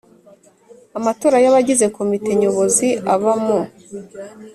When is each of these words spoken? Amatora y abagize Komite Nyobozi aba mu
Amatora 0.97 1.37
y 1.43 1.47
abagize 1.51 1.85
Komite 1.95 2.29
Nyobozi 2.39 2.89
aba 3.13 3.31
mu 3.43 3.59